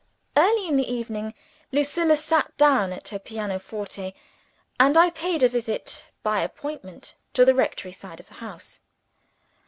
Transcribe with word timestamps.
Early 0.35 0.67
in 0.67 0.77
the 0.77 0.91
evening, 0.91 1.35
Lucilla 1.71 2.15
sat 2.15 2.57
down 2.57 2.91
at 2.91 3.09
her 3.09 3.19
pianoforte; 3.19 4.15
and 4.79 4.97
I 4.97 5.11
paid 5.11 5.43
a 5.43 5.47
visit 5.47 6.05
by 6.23 6.39
appointment 6.41 7.13
to 7.35 7.45
the 7.45 7.53
rectory 7.53 7.91
side 7.91 8.19
of 8.19 8.27
the 8.27 8.33
house. 8.41 8.79